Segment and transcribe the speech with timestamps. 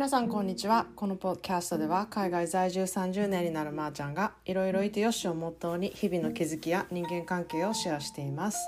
[0.00, 8.58] 皆さんこんにちはこのポッドキャストでは海外在住30年になるまーちゃんがいろいろいてよしをモットーに日々の気づきや人間関係をシェアしています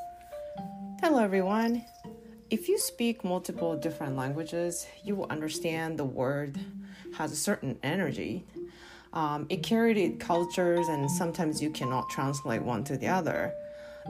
[1.02, 1.82] Hello everyone
[2.48, 6.58] If you speak multiple different languages you will understand the word
[7.18, 8.46] has a certain energy
[9.12, 13.52] um, it carried cultures and sometimes you cannot translate one to the other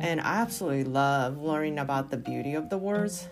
[0.00, 3.26] and I absolutely love learning about the beauty of the words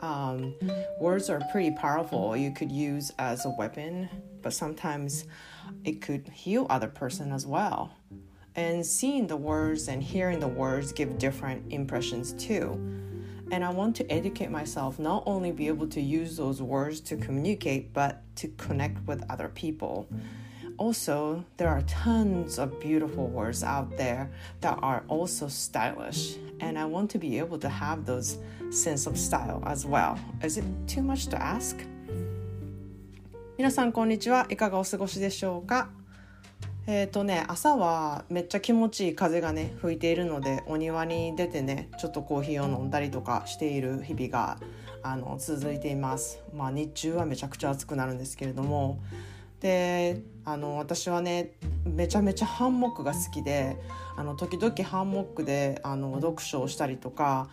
[0.00, 0.54] um,
[0.98, 2.36] words are pretty powerful.
[2.36, 4.08] You could use as a weapon
[4.42, 5.24] but sometimes
[5.84, 7.94] it could heal other person as well.
[8.56, 12.72] And seeing the words and hearing the words give different impressions too.
[13.52, 17.16] And i want to educate myself not only be able to use those words to
[17.16, 20.08] communicate but to connect with other people
[20.80, 24.30] also there are tons of beautiful words out there
[24.62, 28.38] that are also stylish and i want to be able to have those
[28.70, 31.76] sense of style as well is it too much to ask
[33.58, 35.90] 皆さんこんにちはいかがお過ごしでしょうか
[36.86, 44.56] えっ、ー、とね朝はめっちゃ気持ちいい風がね吹いているのでお庭に出てねちょっとコーヒーを飲んだりとかしている日々が
[45.02, 48.98] あの続いていますまあ日中はめちゃくちゃ暑くなるんですけれども
[49.60, 51.52] であの私はね
[51.84, 53.76] めちゃめちゃハンモックが好きで
[54.16, 57.48] あの時々ハンモックであの読書をしたりとか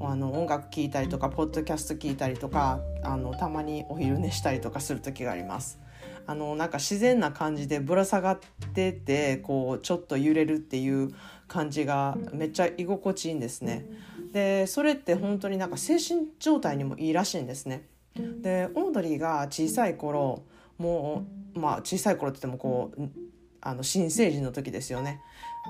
[0.00, 5.78] あの音楽聴いたりとかポッドキャスト聞いたりとかあのたまにお昼寝したりとかする時があります。
[6.26, 8.38] あのなんか自然な感じでぶら下がっ
[8.74, 11.10] ててこうちょっと揺れるっていう
[11.48, 13.86] 感じがめっちゃ居心地いいんですね。
[14.32, 17.86] でそれって本当になんか精神状態にもいいらしいんですね。
[18.14, 20.42] でオードリーが小さい頃
[20.78, 23.08] もうまあ小さい頃って言ってもこう
[23.60, 25.20] あの新成人の時ですよね。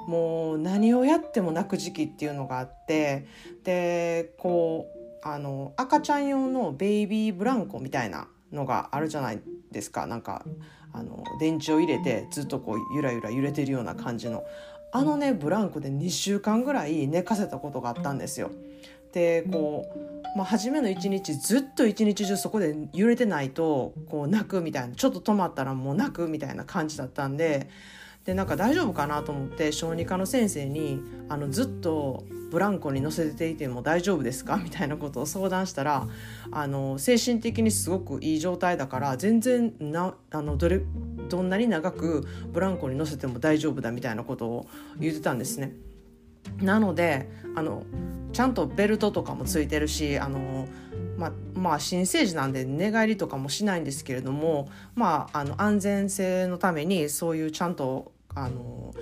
[0.09, 3.27] もう何をやっても泣く時期っていうのがあって
[3.65, 4.87] でこ
[5.23, 10.07] うあの赤ちゃん用のベイビーブランコみたいなのがあるじゃないですか。
[10.07, 10.45] なんか
[10.93, 14.45] あの電池を入れてずっとこうゆらゆら揺れてるような感じの。
[14.95, 18.51] あのねブランコで2週間ぐらい寝かせたことがあったんですよ。
[19.13, 19.85] でこ
[20.35, 27.69] う、まあ、初めの一日ずっと一日中そこで揺れてないとこう泣くみたいなちょっと止まったらもう泣くみたいな感じだったんで
[28.25, 34.59] でなんか大丈夫かなと思って小児科の先生にあのずっとブランコに乗せていても大丈夫ですか？
[34.59, 36.07] みたいなことを相談したら
[36.53, 40.83] あの精神的にすごくいい状態だから全然なあのどれ
[41.29, 44.67] どんなに長くブランコに乗せても大丈夫だみたいなことを
[45.01, 45.73] 言ってたんですね。
[46.61, 47.85] なのであの
[48.33, 50.67] ちゃんとベルトとかもついてるしあの
[51.17, 58.95] ま、まあ新生児なんで寝返りとかもしないんですけれども、まあ、あの安全性のためにそういうちゃんとあの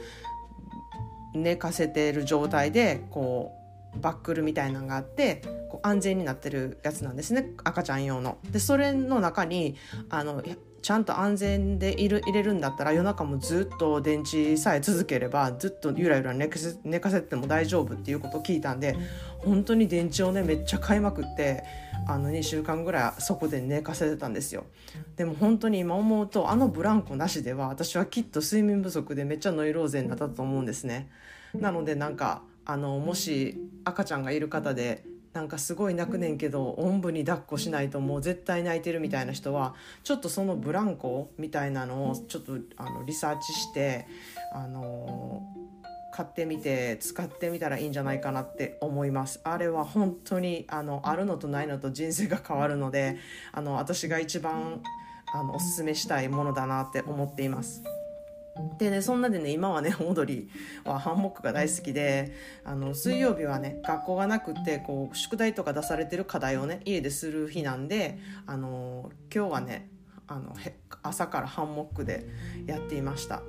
[1.34, 3.52] 寝かせてる状態でこ
[3.94, 8.38] うバックルみたいなのがあってこう安全になってるやつなんですね赤ちゃん用の。
[8.50, 9.76] でそれの中に
[10.10, 10.42] あの
[10.82, 18.96] ちゃんと安全でいる入れるんだったら夜中もずっと電池さえ続ければずっとゆらゆら寝かせ寝かせても大丈夫っていうことを聞いたんで
[19.38, 21.64] 本当に電池をねめっちゃ買いまくって
[22.08, 24.64] あの2週間ぐらいそこで寝かせてたんですよ。
[25.16, 31.10] でも本当に今思うとあのブランコなしでは私はきっと睡眠不足でめっちゃノイローゼになったと思うんですね。
[31.54, 44.06] なのでなんかあのもし赤ちゃんがいる方でなんかすごい泣くねんけどおんぶに抱っこしないともう絶対泣いてるみたいな人はちょっとそのブランコみたいなのをちょっとあのリサーチして
[44.52, 45.42] あの
[46.12, 49.40] 買ってみて使ってみたらいいんじゃないかなって思います。
[49.44, 53.16] あれは本当にあのあるのとないのと人生が変わるので
[53.52, 54.82] あの私が一番
[55.32, 57.84] あのおすすめしたいものだなって思っています。
[58.78, 62.34] でねそんなでね今はねオードリーはハンモックが大好きで
[62.65, 69.91] あの水曜日はね学校がなくてこう宿題とか出されてる課題をね家でする日なんであの今日はね
[70.26, 70.54] あの
[71.03, 72.26] 朝からハンモックで
[72.66, 73.43] やっていました。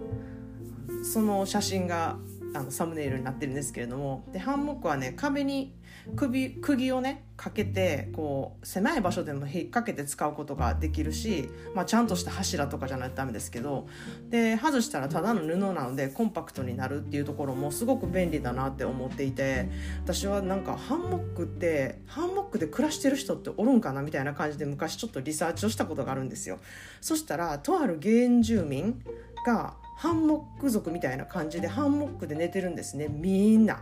[1.04, 2.18] その写真が
[2.54, 5.74] あのサムネイルになってるんですけれどもでハンモックはね壁に
[6.16, 13.88] 首釘をねかけてこう狭い場所でも引っ掛けて使うことができるし、まあ、ちゃんとした柱とかじゃないとダメですけど
[14.30, 19.70] で外したらただの布なのでコンパクトになるっていうところもすごく便利だなって思っていて
[20.04, 26.60] 私はなんかハンモックってハンモックで暮らしてる人っておるんかなみたいな感じで昔ちょっとリサーチをしたことがあるんですよ。
[27.00, 29.02] そしたらとある原住民
[29.46, 33.80] がハンモック族みたいな感じでハンモックで寝てるんですねみんな。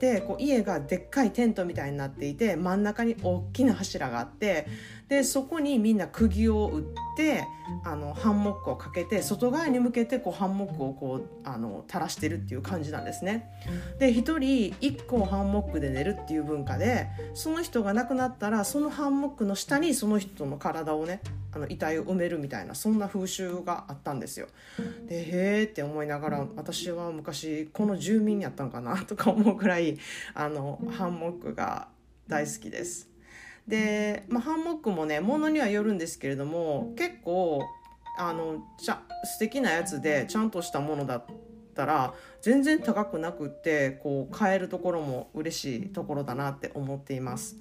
[0.00, 4.66] でこう家がでっかいテントみたいになっていて真ん中に大きな柱があって
[5.12, 6.84] でそこにみんな釘を打っ
[7.18, 7.46] て
[7.84, 13.50] あのハンモックをかけて外側に向けてこうハンモックをこうあの垂らしてるっていう感じなんですね。
[13.98, 14.38] で1人
[14.80, 21.20] 1個ハンモックで寝るっていう文化でその人が亡くなったらそのハンモックの下にその人の体をね
[21.54, 24.46] あの遺体を埋めるみたいなそんな風習があったんですよ。
[25.06, 29.98] でへえって思いながら私は昔この住民にやったんかなとか思うくらい
[30.32, 31.88] あのハンモックが
[32.28, 33.11] 大好きです。
[33.66, 37.62] で、まあ、ハンモックもねものにはよるんですけれども結構
[38.18, 41.24] あのちゃ素敵なやつでちゃんとしたものだっ
[41.74, 47.56] たら全然高くなくってこう買えるところも嬉しいところだなって思っています。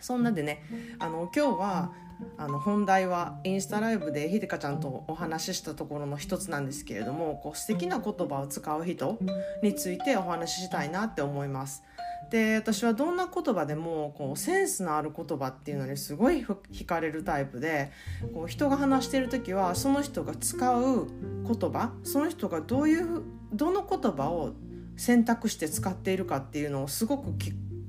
[0.00, 0.62] そんなでね
[0.98, 1.92] あの今日は
[2.36, 9.18] あの本題はインスタライブでひでかちゃんとお話ししたところの一つなんですけれどもこう素敵な言葉を使う人
[9.62, 11.82] についてお話ししたいなって思います。
[12.30, 17.92] で私はどんな言葉でもこうセンスのある言葉っていうのにすごい惹かれるタイプで
[18.32, 23.22] こう人が話してる時はその人が使う言葉その人がどういう
[23.52, 24.52] どの言葉を
[24.96, 27.30] 選択して使っているかっていうのをすごく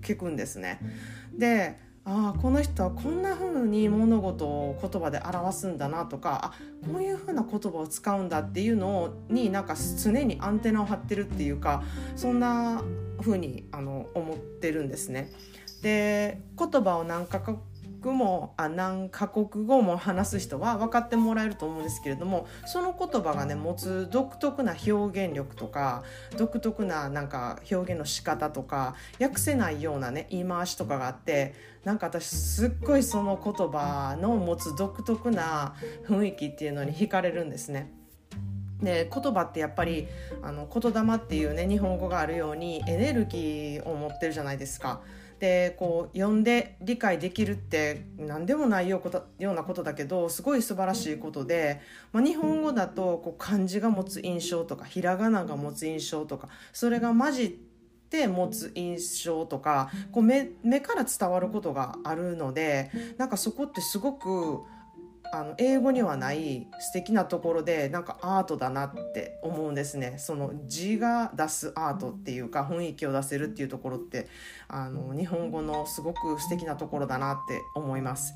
[0.01, 0.79] 聞くんですね。
[1.37, 11.83] でああこの人はこんな風に物事を言葉で表すんだなとかあこういう風な言葉を使うんだっていうのになんか常にアンテナを張ってるっていうか
[12.15, 12.83] そんな
[13.19, 15.31] 風にあの思ってるんですね。
[15.81, 17.41] で言葉を何か
[18.13, 26.03] もあ何カ国語も話す人は分かってもらえると思うんですけれどもその言葉がね持つ独特な表現力とか
[26.37, 31.53] 独特ななんか表現の仕方とか訳せないようなね言い回しとかがあって
[31.83, 35.75] なんか私すっごいその言葉の持つ独特な
[36.07, 37.91] 雰囲気っていうのに惹かれるんですね。
[38.81, 40.07] で言葉ってやっぱり
[40.41, 45.01] あの言霊っていうね日本語があるようにエネルギーを持ってるじゃないですか。
[45.39, 51.81] でこう読んで理解できるって何でもないようなことだけどすごい素晴らしいことで、
[52.13, 57.49] まあ、日本語だとこう漢字が持つ印象とかひらがなが持つ印象とかそれが混じっ
[58.09, 64.61] て持つ印象とかこう目目から伝わることがあるのでなんかそこってすごく
[65.33, 70.15] あの英語にはない素敵なところでなんかアートだなって思うんですね。
[70.17, 74.27] その字が出すアートっていうか雰囲気を出せるっていうところって
[74.67, 78.33] あの日本語のすごく素敵なところだなって思います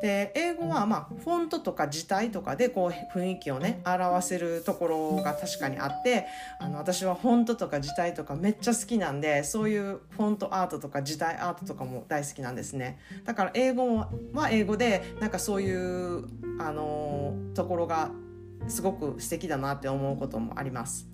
[0.00, 6.26] で英語はまあフォントとか字体とかでこう雰囲気をね表せるところが確かにあって
[6.60, 13.96] あの私はフォントとか字体とかめっちゃ好きなんでそういうフォントアートとか字体アートとかも大好きなんですねだから英語
[14.32, 16.24] は英語でなんかそういう
[16.60, 18.10] あのところが
[18.68, 21.08] すごく素敵だなって思うこともあります。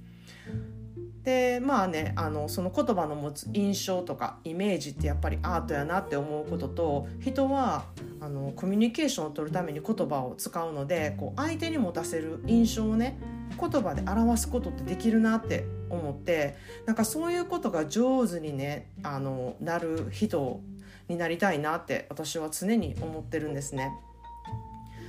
[1.29, 7.85] でまあねあのその言葉の持つ印象とかイメージってやっぱりアートやなって思うことと人は
[8.19, 13.19] あのコミュニケーションを取るために言葉を使うのでこう相手に持たせる印象をね
[13.61, 20.63] 言葉で表すことってできるなって思ってなんかそういうことが上手にねあのなる人
[21.09, 23.93] になりたいなって私は常に思ってるんですね。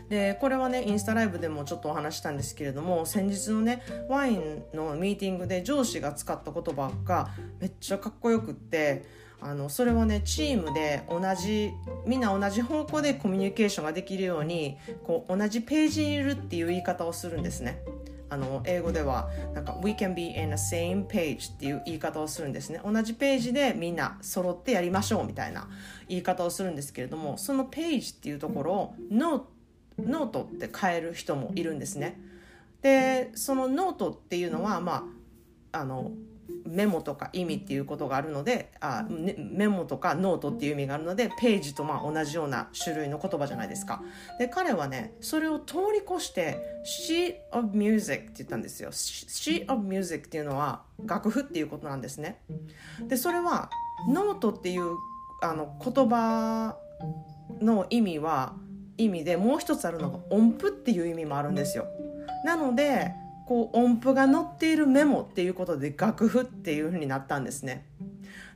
[0.10, 7.30] でこれはねインスタライブでもちょっとお話したんですけれども先日のねワインのミーティングで上司が使った言葉が
[7.60, 9.06] めっちゃかっこよくって
[9.42, 11.72] あのそれはねチームで同じ
[12.06, 17.82] みんな同じ方向でコミュニケーションができるようにこう同じページにいるっていう言い方をするんですね。
[18.32, 25.68] あの英語ではなんか We can be in the same page っていう言い方をするんですね同じページでみんな揃ってやりましょうみたいな
[26.08, 29.46] 言い方をするんですけれどもそのページっていうところを Note
[30.06, 32.20] ノートって変える人もいるんですね。
[32.82, 35.08] でそのノートっていうのはま
[35.72, 36.12] ああの
[36.66, 44.02] メモとか意味っていうことがあるのであ、ね、メモとかノートっていう意味があるのでページとまあ同じような種類の言葉じゃないですか。
[44.38, 48.92] で彼はねそれを通り越して sheet of music って言ったんですよ。
[48.92, 52.42] sheet of music っていうのは楽譜っていうことなんですね。
[53.08, 53.70] でそれは
[54.08, 54.96] ノートっていう
[55.42, 56.78] あの言葉
[57.62, 58.54] の意味は
[59.00, 61.88] 意味でもう一つあるのが音符っていう意味もあるんですよ。
[62.46, 63.14] なので
[63.48, 67.86] こう音符が載っているメモっていうことで楽譜っていう風になったんですね。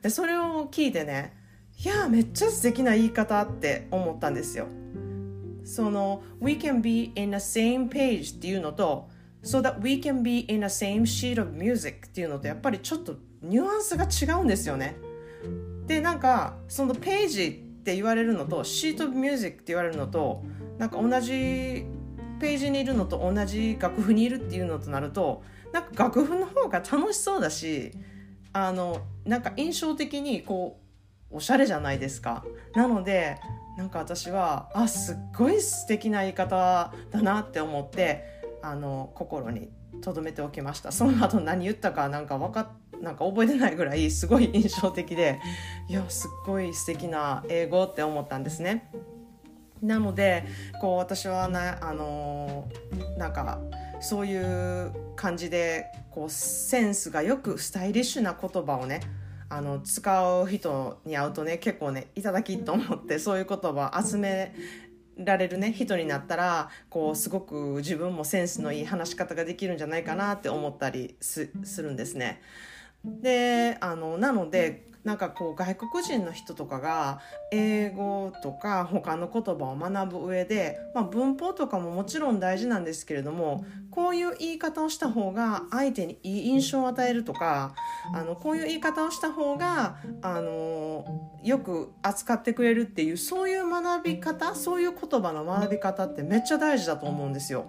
[0.01, 1.33] でそれを聞いてね
[1.83, 4.67] いやめっちゃ素敵な言い方って思ったんですよ。
[5.63, 9.09] その「We can be in the same page」っていうのと
[9.43, 14.95] 「So that we can be in the same sheet of music」っていうのとやっぱりちょっとニュアンスが違うんですよね。
[15.87, 20.41] でなんかそのページって言われるのとシート・ミュージックって言われるのと
[20.77, 21.85] なんか同じ
[22.39, 27.91] ページにいるのと同じ楽譜にいるっていうのとなるとなんか楽譜の方が楽しそうだし
[28.53, 30.79] あのなんか印象的にこ
[31.29, 32.45] うおしゃれじゃないですか。
[32.73, 33.37] なので
[33.77, 38.23] なんか私はあすっごい素敵な言い方だなって思って
[38.61, 39.69] あの心に
[40.01, 42.71] 留めておきましたその後何言ったかなんか分か
[43.03, 45.39] なんか覚えてないぐらいすごい印象的で
[45.89, 48.89] いやすっごい素敵な英語って思ったんですね。
[49.81, 50.45] なので
[50.79, 52.69] こう私はねあの
[53.17, 53.59] なんか
[53.99, 59.01] そういう感じでこうセンスがよくスタイリッシュな言葉をね
[59.49, 64.55] あの使う人に会うとね結構ねいただきと思ってそういう言葉集め
[65.17, 72.41] られるね人になったらこうすごく自分もセンスのいい話し方ができるんじゃないかなって思ったりするんですね。
[73.03, 77.19] であのなのでなんかこう外国人の人とかが
[77.51, 87.75] 英語とか他の言葉を学ぶ上で、まあ、文法とかももちろん大事なんですけれどもこういう言い方をした方が相手にいい印象を与えるとか
[88.13, 91.05] あのこういう言い方をした方があの
[91.43, 97.65] よく扱ってくれるっていうそういう学び方そういう言葉の学び方ってめっちゃ大事だと思うんですよ。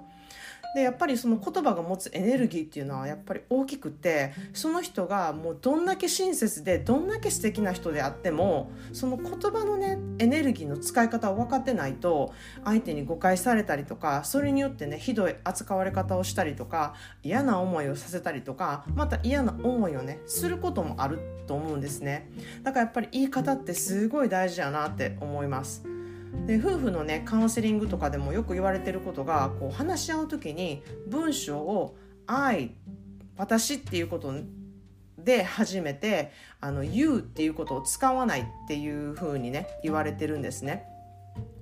[0.74, 12.32] でやっぱりその言葉が持つエネルギーっていうのはやっぱり大きくてその人がもうどんだけ親切でどんだけ素敵な人であってもその言葉のねエネルギーの使い方を分かってないと
[12.64, 22.30] 相手に誤解されたりとかそれによってねひどい扱われ方をしたりとか嫌な思いをさせたりとかまた嫌な思いをねすることもあると思うんですね
[22.64, 25.94] だからやっぱり言い方ってすごい大事やなって思います。
[26.46, 32.72] で夫婦のねカウンセリングとかでもよく言われてることがこう話し合う時に文章を「愛」
[33.36, 34.34] 「私」っていうこと
[35.18, 40.84] で初めて「あの You」っていうことを使わないっていうふうにね言われてるんですね。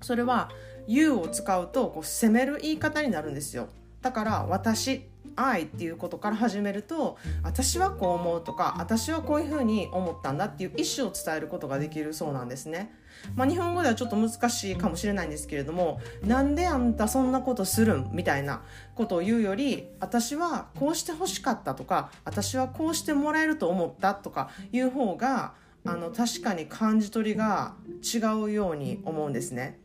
[0.02, 0.50] それは
[0.88, 3.68] 「You」を使うとこう責める言い方になるんですよ。
[4.00, 12.94] だから「私」愛っていうことから始めると私はこう思うとか私はこういうふうに思ったんだっていう意思を伝えることができるそうなんですね。
[13.36, 18.62] まあ、日本語ではちょっと難しいかもしれないんですけれどもなんであんたそんなことするんみたいな
[18.96, 29.81] ことを言うより私はこうしてほしかったとか私はこうしてもらえると思ったとかいう方があの確かに感じ取りが違うように思うんですね。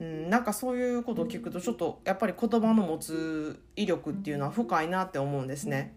[0.00, 5.96] うん、なんかそういうことを聞くとちょっとやっぱり言葉の持つ威力っていうのは深いなって思うんですね。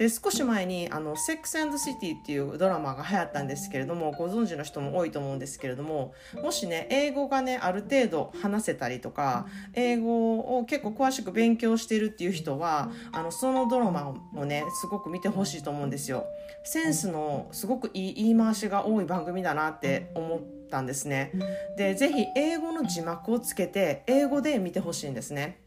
[0.00, 16.24] で少し前にあの「セックスアンドシティ」っていうドラマが流行ったんですけれどもご存知の人も多いと思うんですけれどももしね英語がねある程度話せたりとか英語を結構詳しく勉強してるっていう人はあのそのドラマをねすごく見てほしいと思うんですよ。
[16.64, 21.32] センスのすごくいい言い回しが多い番組だなって思ったんですね。
[21.76, 25.60] でぜひ英語の字幕をつけて英語で見てほしいんですね。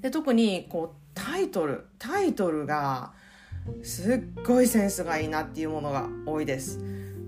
[0.00, 3.12] で特にこうタイトルタイトルが
[3.82, 6.80] すっごいセンスがいいなっていうものが多いです。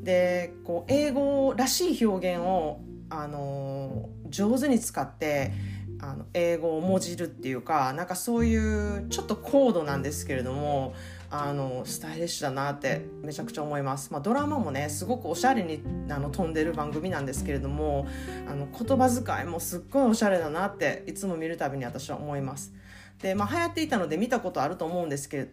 [0.02, 5.52] でこう英語らしい表現を、あの上手に使って
[6.00, 10.94] あの英語をもじるっていうかなんかそういうちょっと高度なんですけれども
[11.42, 18.06] あのスタイリッシュだなってめちゃくちゃ思います、まあ、ドラマもねすごくおしゃれにあの飛んでる番組なんですけれども
[18.48, 22.72] あの言葉遣いもすっごいおしゃれだなっていつも見るたびに私は思います。
[23.20, 25.50] で、まあ、流行っていたので見たことあると思うんですけれど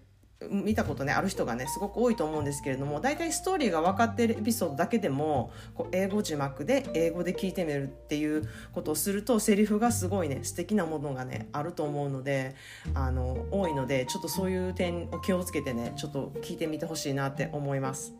[0.49, 12.55] 見たことねある人がねすごく多いと思うんですけれども大体ストーリーが分かってるエピソードだけでもこう英語字幕で英語で聞いてみるっていうことをするとセリフがすごいね素敵なものがねあると思うので
[12.93, 18.13] あの多いのでちょっとそういう点を気をつけてねちょっと聞いてみてほしいなって思います。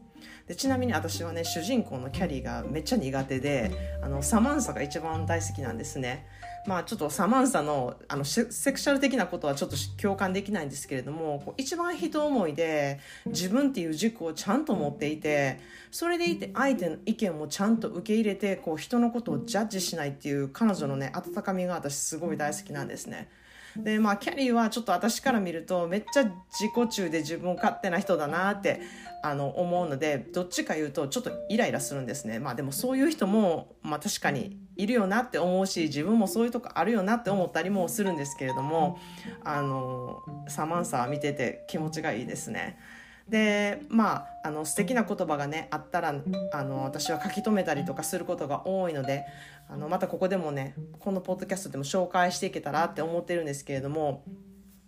[0.47, 3.71] でちなみに私はね主人公のキャリーがめっちゃ苦手で
[4.03, 6.27] あのサマンサが一番大好きなんですね。
[6.67, 15.59] まあちょっとサマンサのあのセクシャル的なことはちょっと共感できないんですけれどもこう一番人思いで自分っていう軸をちゃんと持っていて
[15.91, 23.29] それでいて相手の意見もちゃんと受け入れてこう人のことをジャッジしないっていう彼女のね温かみが私すごい大好きなんですね。
[23.77, 28.81] でまあキャリーはちょっと私から見るとめっちゃ自己中で自分勝手な人だなって
[29.23, 38.99] あの思うのでどっちか言うとちょっとイライラするんですねまあでもそういう人も、まあ、確かにいるよなって思うし自分もそういうとこあるよなって思ったりもするんですけれども
[39.43, 42.79] あのサマンサ見てて気持ちがいいですね。
[43.27, 46.13] でまああの素敵な言葉がねあったら
[46.53, 49.25] あの私は書き留めたりとかすることが多いので
[49.69, 54.23] あのまたここでもねこのポッドキャストでも紹介していけたらって思ってるんですけれども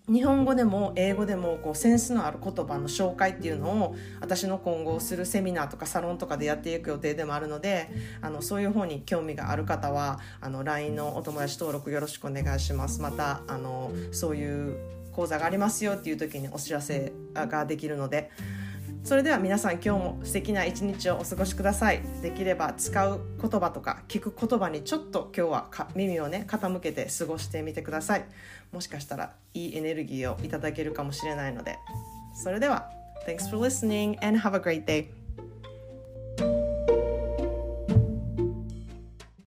[0.10, 7.90] 日本語でも英語でもこうセンスのある言葉の紹介っていうのを私の今後するセミナーとかサロンとかでやっていく予定でもあるので
[8.22, 13.02] あのそういう方に興味がある方はあの LINE のお友達登録よろしくお願いします。
[13.02, 18.32] またあのそういう講座がありますよっていう時にお知らせができるので。
[19.04, 22.02] それでは皆さん今日も素敵な一日をお過ごしください。
[22.22, 28.26] できれば使う言葉とか聞く言葉にちょっと今日は耳をね傾けて過ごしてみてください。
[28.72, 31.78] もしかしたらいいエネルギーをいただけるかもしれないので。
[32.34, 32.90] それでは
[33.28, 35.23] Thanks for listening and have a great day.